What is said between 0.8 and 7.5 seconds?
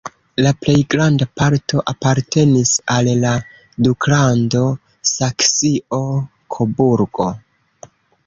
granda parto apartenis al la duklando Saksio-Koburgo.